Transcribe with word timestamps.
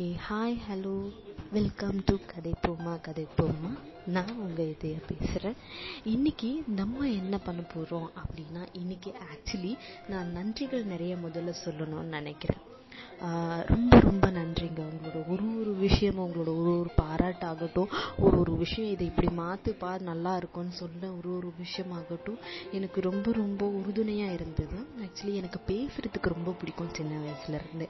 A 0.00 0.16
hi 0.30 0.56
hello 0.70 1.12
welcome 1.52 2.02
to 2.04 2.14
கதை 2.26 2.54
போமா 2.66 3.00
கதை 3.00 3.26
போமா 3.36 3.70
நான் 4.06 4.36
உங்கள் 4.36 4.68
இதய 4.68 4.96
பேசுகிறேன் 5.08 5.54
இன்னைக்கு 6.04 6.62
நம்ம 6.66 7.08
என்ன 7.08 7.38
பண்ண 7.38 7.62
போகிறோம் 7.62 8.10
அப்படின்னா 8.16 8.66
இன்னைக்கு 8.72 9.12
ஆக்சுவலி 9.32 9.78
நான் 10.08 10.32
நன்றிகள் 10.36 10.84
நிறைய 10.84 11.16
முதல்ல 11.16 11.54
சொல்லணும்னு 11.64 12.16
நினைக்கிறேன். 12.16 12.62
ரொம்ப 13.66 14.00
ரொம்ப 14.00 14.30
நன்றி. 14.30 14.65
விஷயம் 15.96 16.18
உங்களோட 16.22 16.50
ஒரு 16.60 16.70
ஒரு 16.80 16.90
பாராட்டாகட்டும் 17.00 17.92
ஒரு 18.24 18.36
ஒரு 18.40 18.52
விஷயம் 18.62 18.90
இதை 18.94 19.04
இப்படி 19.10 19.28
மாற்றுப்பா 19.38 19.90
நல்லா 20.08 20.32
இருக்கும்னு 20.40 20.74
சொல்ல 20.80 21.10
ஒரு 21.18 21.28
ஒரு 21.36 21.48
விஷயமாகட்டும் 21.60 22.36
எனக்கு 22.76 22.98
ரொம்ப 23.06 23.32
ரொம்ப 23.38 23.62
உறுதுணையாக 23.78 24.34
இருந்தது. 24.38 24.76
ஆக்சுவலி 25.04 25.34
எனக்கு 25.40 25.60
பேசுகிறதுக்கு 25.70 26.34
ரொம்ப 26.34 26.54
பிடிக்கும் 26.60 26.92
சின்ன 26.98 27.20
வயசுலேருந்து 27.22 27.88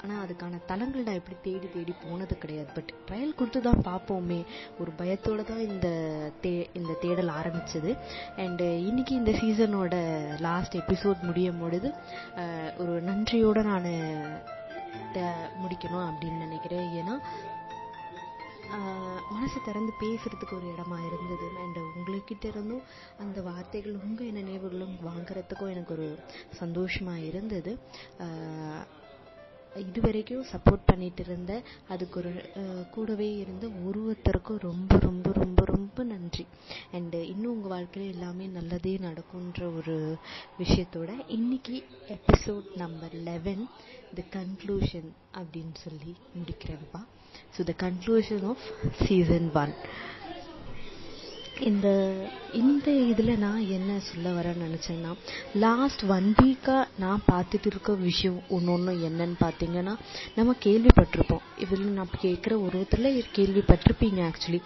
ஆனால் 0.00 0.22
அதுக்கான 0.24 0.60
தளங்கள் 0.72 1.06
நான் 1.08 1.20
எப்படி 1.20 1.38
தேடி 1.46 1.70
தேடி 1.76 1.94
போனது 2.04 2.36
கிடையாது. 2.42 2.70
பட் 2.78 2.92
ட்ரையல் 3.08 3.38
கொடுத்து 3.38 3.62
தான் 3.68 3.86
பார்ப்போமே. 3.90 4.40
ஒரு 4.80 4.90
பயத்தோடு 5.00 5.44
தான் 5.52 5.64
இந்த 5.70 5.88
தே 6.44 6.54
இந்த 6.80 6.92
தேடல் 7.06 7.32
ஆரம்பிச்சது. 7.40 7.92
அண்டு 8.46 8.68
இன்னைக்கு 8.90 9.14
இந்த 9.22 9.34
சீசனோட 9.42 9.96
லாஸ்ட் 10.48 10.78
எபிசோட் 10.82 11.26
முடியும் 11.30 11.62
பொழுது 11.64 11.90
ஒரு 12.82 12.94
நன்றியோடு 13.10 13.62
நான் 13.72 13.92
முடிக்கணும் 15.16 16.08
அப்படின்னு 16.08 16.44
நினைக்கிறேன். 16.46 16.88
ஏன்னா 17.00 17.16
மனசு 19.30 19.60
திறந்து 19.64 19.92
பேசுறதுக்கு 20.00 20.54
ஒரு 20.54 20.66
இடமா 20.72 20.98
இருந்தது. 21.06 21.46
அண்ட் 21.62 21.78
உங்ககிட்ட 21.96 22.48
இருந்தும் 22.48 22.82
அந்த 23.18 23.42
வார்த்தைகள் 23.42 23.96
உங்க 24.04 24.24
நினைவுகளும் 24.24 24.96
வாங்குறதுக்கும் 25.06 25.72
எனக்கு 25.74 25.94
ஒரு 25.94 26.08
சந்தோஷமா 26.60 27.14
இருந்தது. 27.30 27.78
இது 29.82 30.00
வரைக்கும் 30.00 30.44
சப்போர்ட் 30.52 30.88
பண்ணிட்டு 30.90 31.22
இருந்த 31.26 31.52
அதுக்கு 31.92 32.16
ஒரு 32.20 32.32
கூடவே 32.94 33.28
இருந்த 33.42 33.66
ஒருத்தருக்கும் 33.88 34.64
ரொம்ப 34.68 34.98
ரொம்ப 35.06 35.32
ரொம்ப 35.32 35.64
ரொம்ப 35.72 36.04
நன்றி. 36.12 36.44
அண்டு 36.96 37.20
இன்னும் 37.32 37.52
உங்கள் 37.54 37.72
வாழ்க்கையில் 37.74 38.14
எல்லாமே 38.14 38.46
நல்லதே 38.56 38.94
நடக்கும்ன்ற 39.06 39.62
ஒரு 39.78 39.96
விஷயத்தோட 40.62 41.10
இன்னைக்கு 41.36 41.76
episode 42.16 42.68
number 42.76 43.16
eleven 43.28 43.64
the 44.18 44.24
conclusion 44.36 45.08
அப்படின்னு 45.40 45.76
சொல்லி 45.84 46.12
முடிக்கிறேன்ப்பா. 46.38 47.02
So 47.54 47.62
the 47.70 47.74
conclusion 47.84 48.44
of 48.52 48.66
season 49.04 49.48
one 49.62 49.74
இந்த 51.60 51.88
இந்த 52.52 52.90
இதில் 52.90 53.38
நான் 53.38 53.68
என்ன 53.68 53.98
சொல்ல 53.98 54.28
வரேன்னு 54.30 54.66
நினச்சேன்னா 54.66 55.10
லாஸ்ட் 55.54 56.04
ஒன் 56.04 56.34
வீக்காக 56.38 56.88
நான் 56.98 57.22
பார்த்துட்டு 57.32 57.66
இருக்க 57.66 57.92
விஷயம் 57.94 58.42
ஒன்று 58.48 58.72
ஒன்று 58.72 58.92
என்னன்னு 59.08 59.36
பார்த்தீங்கன்னா 59.40 59.94
நம்ம 60.34 60.54
கேள்விப்பட்டிருப்போம். 60.64 61.42
இதில் 61.58 61.80
நான் 61.80 62.08
கேட்குற 62.22 62.52
ஒரு 62.62 62.78
ஒருத்தரில் 62.78 63.24
கேள்விப்பட்டிருப்பீங்க 63.36 64.30
ஆக்சுவலி 64.30 64.60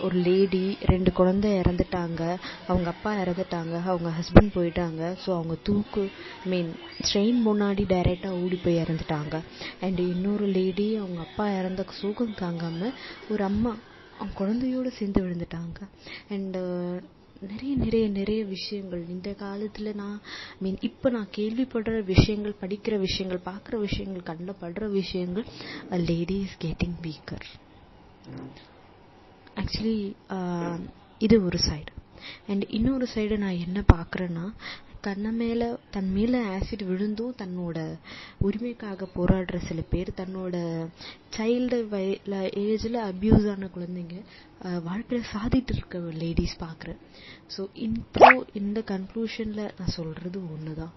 ஒரு 0.00 0.14
லேடி 0.14 0.78
ரெண்டு 0.80 1.12
குழந்தை 1.12 1.50
இறந்துட்டாங்க 1.52 2.38
அவங்க 2.66 2.88
அப்பா 2.88 3.12
இறந்துட்டாங்க 3.14 3.82
அவங்க 3.84 4.12
ஹஸ்பண்ட் 4.20 4.54
போயிட்டாங்க 4.54 5.16
ஸோ 5.26 5.30
அவங்க 5.30 5.56
தூக்கு 5.62 6.10
மீன் 6.44 6.72
ட்ரெயின் 7.12 7.40
முன்னாடி 7.46 7.84
டைரெக்டாக 7.94 8.42
ஓடி 8.44 8.56
போய் 8.56 8.76
இறந்துட்டாங்க. 8.76 9.40
அண்ட் 9.80 9.98
இன்னொரு 9.98 10.46
லேடி 10.46 10.96
அவங்க 10.96 11.20
அப்பா 11.20 11.48
இறந்த 11.50 11.84
சோகம் 11.90 12.34
தாங்காமல் 12.34 12.92
ஒரு 13.30 13.44
அம்மா 13.44 13.74
அவங்க 14.20 14.34
குழந்தையோடு 14.40 14.90
சேர்ந்து 14.98 15.20
விழுந்துட்டாங்க. 15.24 15.80
அண்டு 16.34 16.60
uh, 16.62 16.98
நிறைய 17.48 17.72
நிறைய 17.76 18.06
நிறைய 18.08 18.40
விஷயங்கள். 18.44 19.02
இந்த 19.08 19.28
காலத்தில் 19.34 19.90
நான் 19.94 20.18
மீன் 20.58 20.76
இப்போ 20.80 21.10
நான் 21.10 21.30
கேள்விப்படுற 21.36 21.94
விஷயங்கள் 22.04 22.60
படிக்கிற 22.60 22.94
விஷயங்கள் 22.98 23.40
பார்க்குற 23.44 23.78
விஷயங்கள் 23.78 24.26
கண்ணில் 24.30 24.60
படுற 24.62 24.88
விஷயங்கள் 24.90 25.46
lady 26.08 26.36
is 26.46 26.58
getting 26.64 26.98
weaker 27.06 27.48
actually 29.56 29.96
இது 31.20 31.36
ஒரு 31.44 31.58
சைடு 31.68 31.92
அண்ட் 32.46 32.64
இன்னொரு 32.78 33.06
சைடு 33.14 33.36
நான் 33.38 33.62
என்ன 33.66 33.78
பார்க்குறேன்னா 33.94 34.46
தன்னை 35.06 35.30
மேலே 35.40 35.66
தன் 35.94 36.10
மேலே 36.16 36.38
ஆசிட் 36.54 36.82
விழுந்தும் 36.90 37.36
தன்னோட 37.42 37.78
உரிமைக்காக 38.46 39.06
போராடுற 39.16 39.58
சில 39.68 39.80
பேர் 39.92 40.10
தன்னோட 40.20 40.56
சைல்டு 41.36 41.78
வயல 41.92 42.40
ஏஜில் 42.64 42.98
அப்யூஸ் 43.08 43.46
ஆன 43.52 43.68
குழந்தைங்க 43.76 44.16
வாழ்க்கையில் 44.88 45.30
சாதிட்டு 45.34 45.74
இருக்க 45.76 45.98
லேடிஸ் 46.22 46.56
பார்க்குறேன். 46.64 47.00
ஸோ 47.54 47.60
இப்போ 47.86 48.28
இந்த 48.60 48.78
கன்க்ளூஷனில் 48.92 49.74
நான் 49.78 49.96
சொல்கிறது 49.98 50.38
ஒன்று 50.54 50.74
தான் 50.82 50.94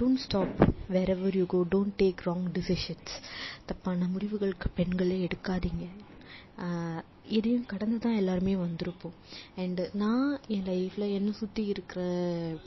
don't 0.00 0.22
stop 0.26 0.54
wherever 1.14 1.36
you 1.40 1.46
go 1.54 1.60
don't 1.74 1.98
take 2.02 2.22
wrong 2.28 2.46
decisions 2.58 3.16
தப்பான 3.70 4.08
முடிவுகளுக்கு 4.14 4.70
பெண்களே 4.80 5.18
எடுக்காதீங்க. 5.26 5.86
இதையும் 7.28 7.66
கடந்து 7.66 7.98
தான் 7.98 8.14
எல்லாருமே 8.14 8.54
வந்திருப்போம். 8.54 9.14
அண்டு 9.56 9.90
நான் 9.94 10.40
என் 10.48 10.66
லைஃப்பில் 10.66 11.12
என்னை 11.12 11.32
சுற்றி 11.32 11.66
இருக்கிற 11.66 12.02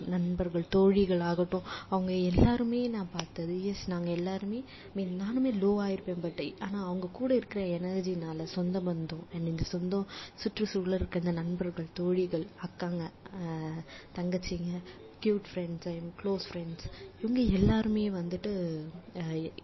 நண்பர்கள் 0.07 0.69
தோழிகள் 0.69 1.19
ஆகட்டும் 1.19 1.61
அவங்க 1.89 2.13
எல்லாருமே 2.13 2.87
நான் 2.87 3.13
பார்த்தது 3.13 3.65
எஸ் 3.65 3.87
நாங்கள் 3.87 4.15
எல்லாருமே 4.15 4.63
மீன் 4.93 5.21
நானுமே 5.21 5.53
லோ 5.53 5.71
ஆகிருப்பேன் 5.79 6.21
பட் 6.21 6.53
ஆனால் 6.59 6.83
அவங்க 6.83 7.07
கூட 7.07 7.35
இருக்கிற 7.35 7.63
எனர்ஜினால் 7.79 8.43
சொந்த 8.43 8.79
பந்தம் 8.79 9.25
அண்ட் 9.33 9.47
இந்த 9.47 9.63
சொந்தம் 9.63 10.07
சுற்றுச்சூழல் 10.35 10.93
இருக்க 10.93 11.19
இந்த 11.19 11.31
நண்பர்கள் 11.31 11.93
தோழிகள் 11.93 12.47
அக்காங்க 12.61 13.03
தங்கச்சிங்க 14.15 14.73
cute 15.23 15.47
friends 15.51 15.87
I'm 15.91 16.09
close 16.19 16.45
friends 16.49 16.85
இவங்க 17.21 17.39
எல்லாருமே 17.57 18.03
வந்துட்டு 18.17 18.51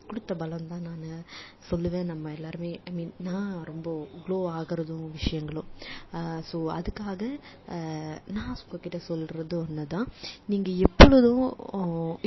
கொடுத்த 0.07 0.31
பலம் 0.41 0.69
தான் 0.71 0.85
நான் 0.87 1.25
சொல்லுவேன். 1.69 2.07
நம்ம 2.11 2.31
எல்லாருமே 2.37 2.71
ஐ 2.89 2.93
மீன் 2.97 3.11
நான் 3.27 3.51
ரொம்ப 3.69 3.89
க்ளோ 4.25 4.37
ஆகிறதும் 4.57 5.05
விஷயங்களும். 5.17 5.67
ஸோ 6.49 6.57
அதுக்காக 6.77 7.21
நான் 8.37 8.55
உங்ககிட்ட 8.63 8.99
சொல்கிறது 9.09 9.57
ஒன்று 9.61 9.85
தான் 9.95 10.09
நீங்கள் 10.53 10.81
எப்பொழுதும் 10.87 11.45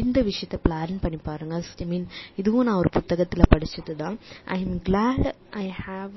இந்த 0.05 0.19
விஷயத்தை 0.31 0.61
பிளான் 0.69 1.03
பண்ணி 1.07 1.21
பாருங்கள் 1.31 1.73
ஐ 1.87 1.89
மீன் 1.95 2.07
இதுவும் 2.43 2.67
நான் 2.69 2.83
ஒரு 2.85 2.93
புத்தகத்தில் 2.99 3.53
படிச்சது 3.55 3.97
தான் 4.05 4.19
I 4.57 4.59
am 4.67 4.81
glad 4.91 5.29
I 5.65 5.67
have 5.85 6.17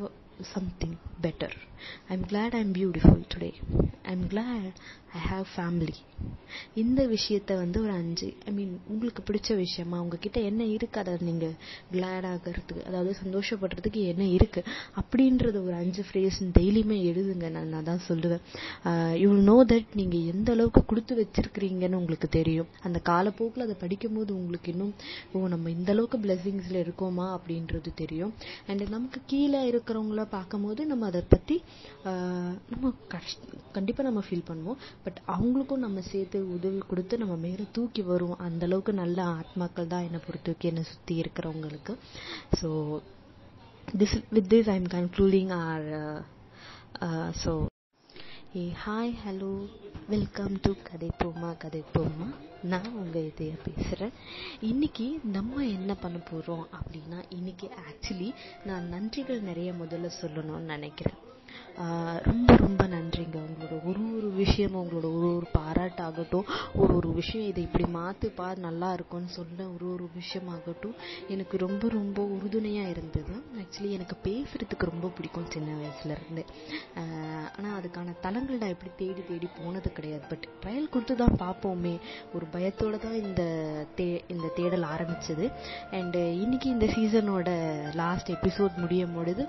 something 0.53 0.98
better 1.25 1.58
I'm 2.14 2.26
glad 2.32 2.58
I'm 2.62 2.74
beautiful 2.80 3.26
today 3.34 3.52
I'm 4.14 4.26
glad 4.34 4.78
I 5.18 5.20
have 5.32 5.48
family 5.56 5.98
இந்த 6.82 7.02
விஷயத்த 7.14 7.52
வந்து 7.62 7.78
ஒரு 7.84 7.94
அஞ்சு 8.02 8.28
ஐ 8.50 8.52
மீன் 8.58 8.72
உங்களுக்கு 8.92 9.22
பிடிச்ச 9.28 9.56
விஷயமா 9.56 9.98
உங்ககிட்ட 10.04 10.40
என்ன 10.50 10.62
இருக்கு? 10.76 10.98
அதை 11.02 11.14
நீங்கள் 11.28 11.54
கிளாட் 11.94 12.28
ஆகிறதுக்கு 12.32 12.86
அதாவது 12.90 13.12
சந்தோஷப்படுறதுக்கு 13.22 14.02
என்ன 14.12 14.24
இருக்கு? 14.38 14.62
அப்படின்றத 15.02 15.58
ஒரு 15.68 15.76
அஞ்சு 15.82 16.04
ஃப்ரேஸ் 16.08 16.40
டெய்லியுமே 16.58 16.98
எழுதுங்க. 17.12 17.50
நான் 17.56 17.72
நான் 17.74 17.88
தான் 17.92 18.04
சொல்லுவேன் 18.08 18.44
யூ 19.24 19.30
நோ 19.52 19.58
தட் 19.72 19.92
நீங்கள் 20.02 20.26
எந்த 20.34 20.50
அளவுக்கு 20.56 20.84
கொடுத்து 20.92 21.16
வச்சிருக்கிறீங்கன்னு 21.22 22.00
உங்களுக்கு 22.02 22.30
தெரியும். 22.40 22.70
அந்த 22.88 23.00
காலப்போக்கில் 23.12 23.66
அதை 23.68 23.78
படிக்கும்போது 23.84 24.34
உங்களுக்கு 24.40 24.72
இன்னும் 24.76 24.94
ஓ 25.34 25.48
நம்ம 25.56 25.70
இந்த 25.78 25.92
அளவுக்கு 25.96 26.20
பிளெஸிங்ஸில் 26.26 26.82
இருக்கோமா? 26.86 27.28
அப்படின்றது 27.38 27.92
தெரியும். 28.04 28.34
அண்ட் 28.68 28.86
நமக்கு 28.96 29.22
கீழே 29.34 29.62
இருக்கிறவங்கள 29.72 30.26
பார்க்கும்போது 30.38 30.82
நம்ம 30.86 31.06
அதை 31.06 31.24
பற்றி 31.36 31.58
நம்ம 32.72 32.91
கஷ்ட 33.13 33.62
கண்டிப்பாக 33.75 34.07
நம்ம 34.07 34.24
ஃபீல் 34.28 34.47
பண்ணுவோம். 34.50 34.80
பட் 35.06 35.19
அவங்களுக்கும் 35.35 35.84
நம்ம 35.85 36.03
சேர்த்து 36.12 36.40
உதவி 36.57 36.81
கொடுத்து 36.91 37.22
நம்ம 37.24 37.38
மேலே 37.46 37.66
தூக்கி 37.78 38.03
வருவோம் 38.12 38.44
அந்தளவுக்கு 38.47 38.94
நல்ல 39.03 39.19
ஆத்மாக்கள் 39.40 39.91
தான் 39.94 40.06
என்னை 40.09 40.22
பொறுத்த 40.28 40.47
வரைக்கும் 40.52 40.72
என்னை 40.74 40.85
சுற்றி 40.91 41.16
இருக்கிறவங்களுக்கு. 41.24 41.96
So 42.62 42.69
this 44.02 44.18
with 44.35 44.50
this 44.56 44.72
I 44.75 44.78
am 44.81 44.91
concluding 44.97 45.53
are 45.66 45.90
so 47.44 47.53
A 48.59 48.63
hi 48.84 49.12
hello 49.24 49.53
welcome 50.13 50.56
to 50.66 50.72
கதை 50.88 51.09
போமா 51.22 51.50
கதை 51.63 51.81
போமா 51.96 52.28
நான் 52.72 52.88
உங்கள் 53.01 53.28
இதய 53.28 53.53
பேசுகிறேன் 53.66 54.16
இன்னைக்கு 54.69 55.07
நம்ம 55.36 55.63
என்ன 55.75 55.91
பண்ண 56.03 56.18
போகிறோம் 56.31 56.66
அப்படின்னா 56.78 57.19
இன்னைக்கு 57.38 57.68
ஆக்சுவலி 57.86 58.30
நான் 58.69 58.92
நன்றிகள் 58.95 59.48
நிறைய 59.50 59.72
முதல்ல 59.81 60.10
சொல்லணும்னு 60.22 60.72
நினைக்கிறேன். 60.75 61.19
ரொம்ப 62.24 62.56
ரொம்ப 62.56 62.88
நன்றிங்க. 62.88 63.38
உங்களோட 63.48 63.75
ஒரு 63.84 64.16
ஒரு 64.16 64.30
விஷயமும் 64.34 64.81
உங்களோட 64.84 65.07
ஒரு 65.18 65.36
ஒரு 65.36 65.48
ஆகட்டும் 66.07 66.48
ஒரு 66.81 66.94
ஒரு 67.00 67.10
விஷயம் 67.19 67.48
இதை 67.51 67.62
இப்படி 67.68 67.86
மாற்றுப்பா 67.98 68.48
நல்லா 68.66 68.90
இருக்கும்னு 68.98 69.31
சொன்ன 69.38 69.68
ஒரு 69.75 69.86
ஒரு 69.94 70.06
விஷயமாகட்டும் 70.19 70.96
எனக்கு 71.34 71.56
ரொம்ப 71.66 71.90
ரொம்ப 71.98 72.19
உறுதுணையாக 72.36 72.94
இருந்தது. 72.96 73.36
ஆக்சுவலி 73.62 73.92
எனக்கு 73.98 74.18
பேசுறதுக்கு 74.28 74.90
ரொம்ப 74.92 75.07
பிடிக்கும் 75.18 75.50
சின்ன 75.56 75.78
வயசுலேருந்தே 75.81 76.46
ஆனால் 77.56 77.78
அதுக்கான 77.80 78.16
தளங்கள் 78.25 78.62
நான் 78.63 78.75
எப்படி 78.75 78.92
தேடி 79.01 79.24
தேடி 79.30 79.50
போனது 79.60 79.92
கிடையாது. 80.00 80.24
பட் 80.31 80.46
ட்ரையல் 80.63 80.92
கொடுத்து 80.94 81.16
தான் 81.24 81.40
பார்ப்போமே. 81.44 81.96
ஒரு 82.36 82.46
பயத்தோடு 82.56 83.00
தான் 83.06 83.19
இந்த 83.25 83.44
தே 84.00 84.07
இந்த 84.36 84.48
தேடல் 84.60 84.86
ஆரம்பிச்சது. 84.94 85.48
அண்டு 86.00 86.22
இன்னைக்கு 86.44 86.69
இந்த 86.75 86.88
சீசனோட 86.96 87.50
லாஸ்ட் 88.01 88.31
எபிசோட் 88.38 88.81
முடியும் 88.84 89.16
பொழுது 89.18 89.46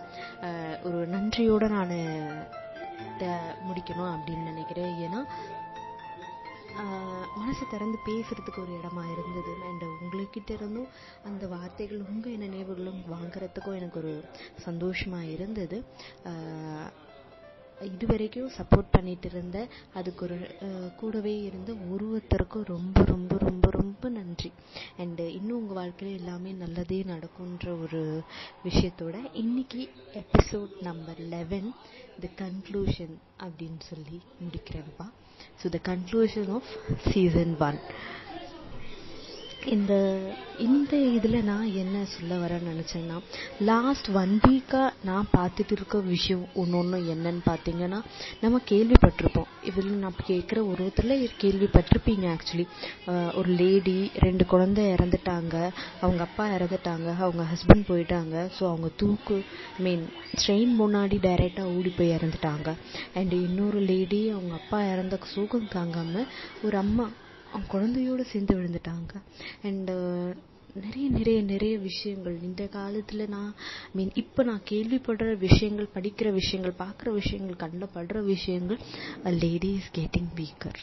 ஒரு 0.88 1.00
நன்றியோடு 1.14 1.68
நான் 1.76 1.96
முடிக்கணும் 3.68 4.12
அப்படின்னு 4.12 4.44
நினைக்கிறேன். 4.52 4.92
ஏன்னா 5.06 5.20
மனசை 7.40 7.64
திறந்து 7.70 7.98
பேசுறதுக்கு 8.06 8.60
ஒரு 8.64 8.72
இடமா 8.80 9.04
இருந்தது. 9.14 9.52
அண்ட் 9.68 9.84
உங்ககிட்ட 9.92 10.50
இருந்தும் 10.58 10.90
அந்த 11.30 11.44
வார்த்தைகள் 11.54 12.06
உங்கள் 12.12 12.42
நினைவுகளும் 12.44 13.00
வாங்குறதுக்கும் 13.14 13.78
எனக்கு 13.80 14.00
ஒரு 14.02 14.14
சந்தோஷமா 14.66 15.20
இருந்தது. 15.36 15.78
இது 17.88 18.06
வரைக்கும் 18.08 18.50
சப்போர்ட் 18.56 18.94
பண்ணிட்டு 18.94 19.28
இருந்த 19.32 19.58
அதுக்கு 19.98 20.22
ஒரு 20.26 20.38
கூடவே 21.00 21.34
இருந்த 21.42 21.70
ஒருத்தருக்கும் 21.92 22.66
ரொம்ப 22.72 23.04
ரொம்ப 23.12 23.36
ரொம்ப 23.44 23.68
ரொம்ப 23.78 24.08
நன்றி. 24.16 24.50
அண்டு 25.02 25.24
இன்னும் 25.38 25.58
உங்கள் 25.60 25.78
வாழ்க்கையில் 25.80 26.18
எல்லாமே 26.20 26.50
நல்லதே 26.62 26.98
நடக்கும்ன்ற 27.12 27.68
ஒரு 27.84 28.02
விஷயத்தோட 28.66 29.16
இன்னைக்கு 29.42 29.82
episode 30.22 30.74
number 30.88 31.22
eleven 31.34 31.70
the 32.22 32.30
conclusion 32.42 33.16
அப்படின்னு 33.44 33.82
சொல்லி 33.90 34.20
முடிக்கிறேன்ப்பா. 34.44 35.08
So 35.62 35.68
the 35.68 35.80
conclusion 35.88 36.50
of 36.54 36.70
season 37.12 37.54
one 37.60 37.80
இந்த 39.66 39.94
இந்த 40.58 40.96
இதில் 40.96 41.44
நான் 41.44 41.74
என்ன 41.74 42.04
சொல்ல 42.04 42.34
வரேன்னு 42.36 42.70
நினச்சேன்னா 42.70 43.16
லாஸ்ட் 43.60 44.10
ஒன் 44.10 44.40
வீக்காக 44.48 44.90
நான் 45.04 45.28
பார்த்துட்டு 45.36 45.70
இருக்க 45.70 45.98
விஷயம் 45.98 46.48
ஒன்று 46.54 46.78
ஒன்று 46.78 46.98
என்னன்னு 47.14 47.42
பார்த்தீங்கன்னா 47.46 48.00
நம்ம 48.40 48.60
கேள்விப்பட்டிருப்போம். 48.68 49.46
இதில் 49.64 49.90
நான் 49.90 50.14
கேட்குற 50.26 50.58
ஒரு 50.66 50.84
ஒருத்தரில் 50.84 51.30
கேள்விப்பட்டிருப்பீங்க 51.40 52.36
ஆக்சுவலி 52.36 52.66
ஒரு 53.34 53.48
லேடி 53.48 54.10
ரெண்டு 54.14 54.46
குழந்தை 54.46 54.84
இறந்துட்டாங்க 54.84 55.72
அவங்க 56.00 56.22
அப்பா 56.22 56.46
இறந்துட்டாங்க 56.48 57.16
அவங்க 57.16 57.46
ஹஸ்பண்ட் 57.52 57.88
போயிட்டாங்க 57.88 58.48
ஸோ 58.58 58.62
அவங்க 58.62 58.88
தூக்கு 58.96 59.44
மீன் 59.78 60.06
ட்ரெயின் 60.46 60.74
முன்னாடி 60.80 61.18
டைரெக்டாக 61.28 61.76
ஓடி 61.78 61.88
போய் 61.88 62.16
இறந்துட்டாங்க. 62.16 62.74
அண்ட் 63.14 63.32
இன்னொரு 63.32 63.78
லேடி 63.80 64.28
அவங்க 64.30 64.54
அப்பா 64.54 64.82
இறந்த 64.84 65.18
சோகம் 65.22 65.68
தாங்காமல் 65.68 66.26
ஒரு 66.62 66.76
அம்மா 66.76 67.08
அவங்க 67.52 67.66
குழந்தையோடு 67.74 68.24
சேர்ந்து 68.32 68.54
விழுந்துட்டாங்க. 68.58 69.12
அண்டு 69.62 69.94
uh, 69.96 70.30
நிறைய 70.76 71.06
நிறைய 71.10 71.38
நிறைய 71.42 71.74
விஷயங்கள். 71.78 72.36
இந்த 72.42 72.64
காலத்தில் 72.76 73.22
நான் 73.28 73.52
மீன் 73.92 74.12
இப்போ 74.14 74.40
நான் 74.42 74.68
கேள்விப்படுற 74.70 75.30
விஷயங்கள் 75.38 75.94
படிக்கிற 75.94 76.28
விஷயங்கள் 76.32 76.74
பார்க்குற 76.78 77.10
விஷயங்கள் 77.12 77.60
கண்ணில் 77.62 77.94
படுற 77.94 78.20
விஷயங்கள் 78.24 78.80
lady 79.42 79.70
is 79.80 79.90
getting 79.98 80.30
weaker 80.40 80.80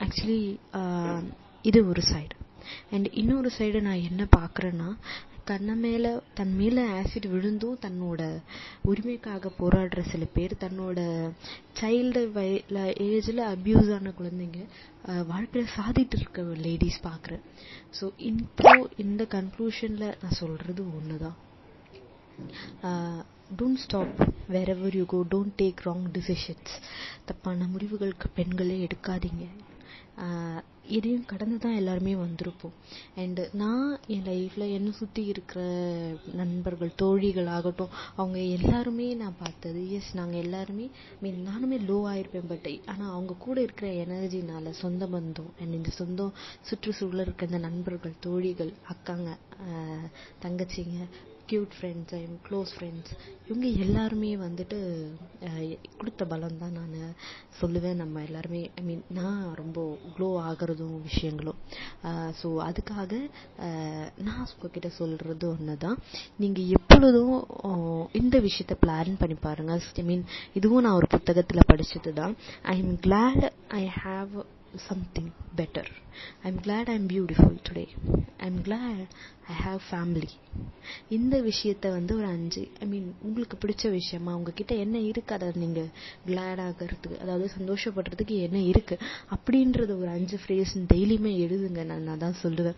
actually 0.00 0.42
இது 1.64 1.80
ஒரு 1.88 2.02
சைடு 2.12 2.36
அண்ட் 2.90 3.08
இன்னொரு 3.12 3.50
சைடு 3.58 3.80
நான் 3.80 4.06
என்ன 4.10 4.22
பார்க்குறேன்னா 4.36 4.90
தன்னை 5.50 5.74
மேல 5.84 6.06
தன் 6.38 6.52
மேல 6.58 6.80
ஆசிட் 6.98 7.26
விழுந்தும் 7.34 7.80
தன்னோட 7.84 8.20
உரிமைக்காக 8.90 9.50
போராடுற 9.60 10.00
சில 10.10 10.24
பேர் 10.36 10.52
தன்னோட 10.64 10.98
சைல்டு 11.80 12.22
ஏஜ்ல 13.08 13.40
அபியூஸ் 13.54 13.90
ஆன 13.96 14.12
குழந்தைங்க 14.18 14.60
வாழ்க்கையில 15.30 15.70
சாதிட்டு 15.76 16.18
இருக்க 16.20 16.42
லேடிஸ் 16.66 17.00
பாக்குறேன் 17.08 17.44
ஸோ 17.98 18.06
இப்போ 18.30 18.72
இந்த 19.04 19.24
கன்க்ளூஷன்ல 19.36 20.06
நான் 20.22 20.38
சொல்றது 20.42 20.84
ஒண்ணுதான். 20.98 21.38
Don't 23.58 23.82
stop 23.84 24.20
wherever 24.74 24.96
you 24.98 25.04
go 25.14 25.20
don't 25.32 25.56
take 25.62 25.80
wrong 25.86 26.06
decisions 26.16 26.74
தப்பான 27.28 27.66
முடிவுகளுக்கு 27.72 28.28
பெண்களே 28.38 28.76
எடுக்காதீங்க. 28.86 29.46
இதையும் 30.88 31.26
கடந்து 31.26 31.58
தான் 31.58 31.74
எல்லாருமே 31.74 32.14
வந்திருப்போம். 32.14 32.72
அண்டு 33.16 33.42
நான் 33.52 33.98
என் 34.06 34.24
லைஃப்பில் 34.24 34.72
என்னை 34.72 34.92
சுற்றி 34.92 35.24
இருக்கிற 35.24 35.60
நண்பர்கள் 36.32 36.94
தோழிகள் 36.94 37.46
ஆகட்டும் 37.46 37.94
அவங்க 38.16 38.38
எல்லாருமே 38.56 39.14
நான் 39.14 39.38
பார்த்தது 39.38 39.90
எஸ் 39.90 40.10
நாங்கள் 40.14 40.42
எல்லாருமே 40.42 40.86
மீன் 41.20 41.46
நானுமே 41.46 41.78
லோ 41.86 41.98
ஆயிருப்பேன் 42.12 42.48
பட் 42.48 42.68
ஆனால் 42.86 43.10
அவங்க 43.10 43.34
கூட 43.38 43.60
இருக்கிற 43.60 43.90
எனர்ஜினால் 44.04 44.70
சொந்த 44.82 45.06
பந்தம் 45.06 45.50
அண்ட் 45.60 45.74
இந்த 45.74 45.90
சொந்தம் 45.90 46.34
சுற்றுச்சூழல் 46.62 47.20
இருக்க 47.20 47.46
இந்த 47.46 47.58
நண்பர்கள் 47.58 48.20
தோழிகள் 48.20 48.72
அக்காங்க 48.88 49.30
தங்கச்சிங்க 50.42 50.98
cute 51.50 51.74
friends 51.76 52.14
I'm 52.18 52.34
close 52.46 52.72
friends 52.76 53.12
இவங்க 53.46 53.66
எல்லாருமே 53.84 54.30
வந்துட்டு 54.44 54.78
கொடுத்த 55.98 56.24
பலம் 56.24 56.60
தான் 56.62 56.76
நான் 56.78 57.14
சொல்லுவேன் 57.60 58.00
நம்ம 58.02 58.22
எல்லாருமே 58.22 58.60
ஐ 58.76 58.82
மீன் 58.82 59.02
நான் 59.10 59.40
ரொம்ப 59.54 59.78
க்ளோ 60.16 60.28
ஆகிறதும் 60.42 60.94
விஷயங்களும் 61.08 61.58
ஸோ 62.40 62.50
அதுக்காக 62.68 63.12
நான் 64.28 64.46
உங்ககிட்ட 64.46 64.90
சொல்கிறது 65.00 65.48
ஒன்று 65.50 65.76
தான் 65.78 65.98
நீங்கள் 66.36 66.70
எப்பொழுதும் 66.78 67.34
இந்த 68.12 68.38
விஷயத்த 68.48 68.76
பிளான் 68.84 69.20
பண்ணி 69.22 69.38
பாருங்கள் 69.40 69.90
ஐ 70.02 70.06
மீன் 70.12 70.24
இதுவும் 70.52 70.86
நான் 70.86 70.98
ஒரு 71.00 71.10
புத்தகத்தில் 71.16 71.68
படித்தது 71.72 72.12
தான் 72.12 72.34
I 72.74 72.76
am 72.78 72.96
glad 73.06 73.44
I 73.74 73.84
have 74.00 74.32
something 74.78 75.32
better. 75.52 75.84
I'm 76.44 76.56
glad 76.58 76.88
I'm 76.88 77.06
beautiful 77.06 77.58
today. 77.64 77.88
I'm 78.40 78.62
glad 78.62 79.08
I 79.48 79.52
have 79.54 79.80
family. 79.84 80.30
இந்த 81.16 81.36
விஷயத்த 81.50 81.92
வந்து 81.96 82.12
ஒரு 82.18 82.28
அஞ்சு 82.36 82.62
ஐ 82.84 82.88
மீன் 82.92 83.08
உங்களுக்கு 83.26 83.56
பிடிச்ச 83.62 83.90
விஷயமா 83.98 84.34
உங்ககிட்ட 84.38 84.74
என்ன 84.84 84.96
இருக்கு 85.10 85.34
அதை 85.36 85.48
நீங்க 85.64 85.82
கிளாட் 86.26 86.62
ஆகிறதுக்கு 86.66 87.20
அதாவது 87.24 87.48
சந்தோஷப்படுறதுக்கு 87.58 88.36
என்ன 88.46 88.58
இருக்கு 88.72 88.98
அப்படின்றது 89.34 89.92
ஒரு 90.02 90.10
அஞ்சு 90.16 90.36
ஃப்ரேஸ் 90.42 90.74
டெய்லியுமே 90.92 91.32
எழுதுங்க. 91.46 91.80
நான் 91.90 92.06
நான் 92.08 92.22
தான் 92.24 92.38
சொல்லுவேன் 92.42 92.76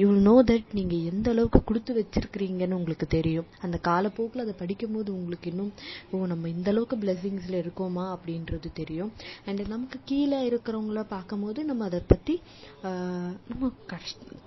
யூ 0.00 0.08
நோ 0.28 0.36
தட் 0.50 0.68
நீங்க 0.78 0.94
எந்த 1.10 1.28
அளவுக்கு 1.34 1.60
கொடுத்து 1.64 1.92
வச்சிருக்கிறீங்கன்னு 2.00 2.78
உங்களுக்கு 2.80 3.06
தெரியும். 3.16 3.48
அந்த 3.64 3.76
காலப்போக்கில் 3.88 4.44
அதை 4.44 4.54
படிக்கும்போது 4.62 5.10
உங்களுக்கு 5.18 5.50
இன்னும் 5.52 5.72
ஓ 6.10 6.26
நம்ம 6.32 6.48
இந்த 6.56 6.68
அளவுக்கு 6.72 6.96
பிளெஸிங்ஸ்ல 7.04 7.56
இருக்கோமா 7.64 8.04
அப்படின்றது 8.16 8.70
தெரியும். 8.80 9.12
அண்ட் 9.46 9.62
நமக்கு 9.74 9.98
கீழே 10.10 10.40
இருக்கிறவங்கள 10.50 11.02
பார்க்கும்போது 11.14 11.60
நம்ம 11.70 11.84
அதை 11.90 12.00
பத்தி 12.12 12.36
நம்ம 13.50 13.70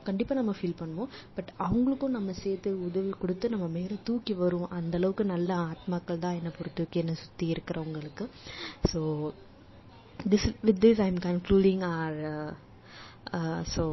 கண்டிப்பாக 0.10 0.40
நம்ம 0.40 0.54
ஃபீல் 0.60 0.80
பண்ணுவோம். 0.82 1.10
பட் 1.38 1.52
அவங்களுக்கும் 1.68 2.16
நம்ம 2.18 2.34
சேர்த்து 2.44 2.72
உதவி 2.88 3.12
கொடுத்து 3.24 3.52
நம்ம 3.56 3.68
மேலே 3.78 3.98
தூக்கி 4.10 4.36
வருவோம் 4.44 4.76
அந்த 4.80 4.96
அளவுக்கு 5.02 5.26
நல்ல 5.34 5.50
ஆத்மாக்கள் 5.72 6.24
தான் 6.26 6.38
என்னை 6.40 6.54
பொறுத்தவரைக்கும் 6.60 7.04
என்னை 7.04 7.16
சுற்றி 7.24 7.48
இருக்கிறவங்களுக்கு. 7.56 8.28
So 8.92 9.02
this 10.34 10.48
with 10.68 10.82
this 10.86 11.04
I 11.06 11.10
am 11.14 11.22
concluding 11.30 11.84
are 11.96 12.22
so 13.76 13.84